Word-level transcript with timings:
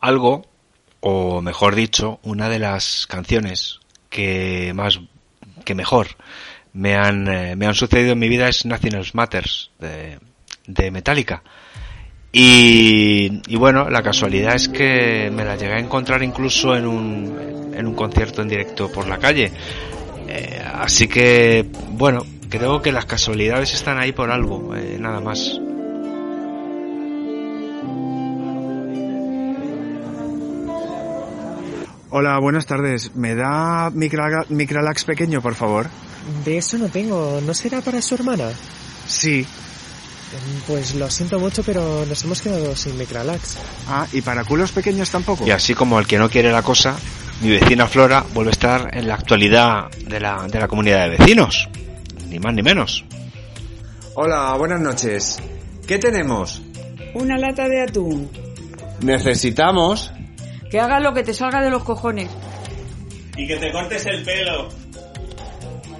algo, 0.00 0.46
o 1.00 1.40
mejor 1.40 1.74
dicho, 1.74 2.20
una 2.22 2.48
de 2.48 2.58
las 2.58 3.06
canciones 3.06 3.80
que 4.08 4.72
más, 4.74 5.00
que 5.64 5.74
mejor 5.74 6.08
me 6.72 6.94
han, 6.94 7.28
eh, 7.28 7.56
me 7.56 7.66
han 7.66 7.74
sucedido 7.74 8.12
en 8.12 8.18
mi 8.18 8.28
vida 8.28 8.48
es 8.48 8.66
National 8.66 9.06
Matters 9.12 9.70
de, 9.78 10.18
de 10.66 10.90
Metallica. 10.90 11.42
Y, 12.32 13.42
y, 13.48 13.56
bueno, 13.56 13.90
la 13.90 14.02
casualidad 14.02 14.54
es 14.54 14.68
que 14.68 15.30
me 15.32 15.44
la 15.44 15.56
llegué 15.56 15.74
a 15.74 15.80
encontrar 15.80 16.22
incluso 16.22 16.76
en 16.76 16.86
un, 16.86 17.74
en 17.74 17.86
un 17.86 17.94
concierto 17.94 18.40
en 18.42 18.48
directo 18.48 18.90
por 18.92 19.08
la 19.08 19.18
calle. 19.18 19.50
Eh, 20.28 20.62
así 20.74 21.08
que, 21.08 21.66
bueno, 21.88 22.24
creo 22.48 22.80
que 22.82 22.92
las 22.92 23.06
casualidades 23.06 23.74
están 23.74 23.98
ahí 23.98 24.12
por 24.12 24.30
algo, 24.30 24.76
eh, 24.76 24.96
nada 25.00 25.20
más. 25.20 25.60
Hola, 32.12 32.40
buenas 32.40 32.66
tardes. 32.66 33.14
¿Me 33.14 33.36
da 33.36 33.88
Micralax 33.90 35.04
pequeño, 35.04 35.40
por 35.40 35.54
favor? 35.54 35.86
De 36.44 36.58
eso 36.58 36.76
no 36.76 36.88
tengo. 36.88 37.40
¿No 37.40 37.54
será 37.54 37.80
para 37.82 38.02
su 38.02 38.16
hermana? 38.16 38.50
Sí. 39.06 39.46
Pues 40.66 40.96
lo 40.96 41.08
siento 41.08 41.38
mucho, 41.38 41.62
pero 41.62 42.04
nos 42.06 42.24
hemos 42.24 42.40
quedado 42.40 42.74
sin 42.74 42.98
Micralax. 42.98 43.58
Ah, 43.88 44.08
¿y 44.12 44.22
para 44.22 44.42
culos 44.42 44.72
pequeños 44.72 45.08
tampoco? 45.08 45.46
Y 45.46 45.52
así 45.52 45.72
como 45.74 46.00
el 46.00 46.06
que 46.08 46.18
no 46.18 46.28
quiere 46.28 46.50
la 46.50 46.62
cosa, 46.62 46.96
mi 47.42 47.50
vecina 47.50 47.86
Flora 47.86 48.24
vuelve 48.34 48.50
a 48.50 48.52
estar 48.52 48.90
en 48.92 49.06
la 49.06 49.14
actualidad 49.14 49.88
de 49.92 50.18
la, 50.18 50.48
de 50.48 50.58
la 50.58 50.66
comunidad 50.66 51.08
de 51.08 51.16
vecinos. 51.16 51.68
Ni 52.28 52.40
más 52.40 52.54
ni 52.54 52.62
menos. 52.62 53.04
Hola, 54.14 54.56
buenas 54.58 54.80
noches. 54.80 55.38
¿Qué 55.86 55.98
tenemos? 55.98 56.60
Una 57.14 57.38
lata 57.38 57.68
de 57.68 57.82
atún. 57.82 58.28
Necesitamos 59.00 60.12
que 60.70 60.80
hagas 60.80 61.02
lo 61.02 61.12
que 61.12 61.22
te 61.22 61.34
salga 61.34 61.60
de 61.60 61.70
los 61.70 61.82
cojones. 61.82 62.30
Y 63.36 63.46
que 63.46 63.56
te 63.56 63.72
cortes 63.72 64.06
el 64.06 64.22
pelo. 64.22 64.68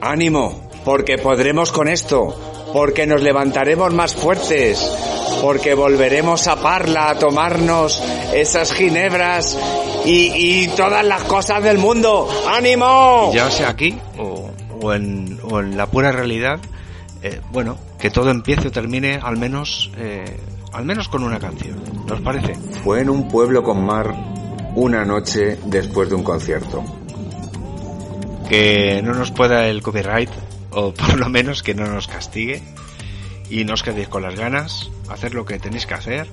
Ánimo, 0.00 0.68
porque 0.84 1.18
podremos 1.18 1.72
con 1.72 1.88
esto. 1.88 2.38
Porque 2.72 3.06
nos 3.06 3.22
levantaremos 3.22 3.94
más 3.94 4.14
fuertes. 4.14 4.78
Porque 5.40 5.74
volveremos 5.74 6.46
a 6.48 6.56
Parla 6.56 7.10
a 7.10 7.18
tomarnos 7.18 8.02
esas 8.34 8.72
ginebras 8.72 9.58
y, 10.04 10.64
y 10.64 10.68
todas 10.68 11.04
las 11.04 11.22
cosas 11.24 11.62
del 11.62 11.78
mundo. 11.78 12.28
¡Ánimo! 12.48 13.30
Ya 13.32 13.50
sea 13.50 13.70
aquí 13.70 13.96
o, 14.18 14.50
o, 14.80 14.92
en, 14.92 15.38
o 15.44 15.60
en 15.60 15.76
la 15.76 15.86
pura 15.86 16.12
realidad, 16.12 16.58
eh, 17.22 17.40
bueno, 17.52 17.78
que 17.98 18.10
todo 18.10 18.30
empiece 18.30 18.68
o 18.68 18.70
termine 18.70 19.20
al 19.22 19.36
menos, 19.36 19.90
eh, 19.96 20.38
al 20.72 20.84
menos 20.84 21.08
con 21.08 21.22
una 21.22 21.38
canción. 21.38 21.82
¿Nos 22.06 22.20
parece? 22.20 22.54
Fue 22.82 23.00
en 23.00 23.08
un 23.08 23.28
pueblo 23.28 23.62
con 23.62 23.84
mar 23.84 24.27
una 24.78 25.04
noche 25.04 25.58
después 25.64 26.08
de 26.08 26.14
un 26.14 26.22
concierto. 26.22 26.84
Que 28.48 29.02
no 29.02 29.12
nos 29.12 29.32
pueda 29.32 29.68
el 29.68 29.82
copyright, 29.82 30.30
o 30.70 30.94
por 30.94 31.18
lo 31.18 31.28
menos 31.28 31.64
que 31.64 31.74
no 31.74 31.86
nos 31.86 32.06
castigue, 32.06 32.62
y 33.50 33.64
no 33.64 33.74
os 33.74 33.82
quedéis 33.82 34.08
con 34.08 34.22
las 34.22 34.36
ganas, 34.36 34.88
hacer 35.08 35.34
lo 35.34 35.44
que 35.44 35.58
tenéis 35.58 35.84
que 35.84 35.94
hacer 35.94 36.28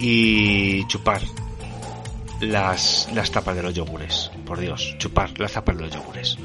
y 0.00 0.84
chupar 0.88 1.22
las, 2.40 3.08
las 3.14 3.30
tapas 3.30 3.54
de 3.54 3.62
los 3.62 3.74
yogures. 3.74 4.32
Por 4.44 4.58
Dios, 4.58 4.96
chupar 4.98 5.38
las 5.38 5.52
tapas 5.52 5.76
de 5.76 5.82
los 5.82 5.94
yogures. 5.94 6.38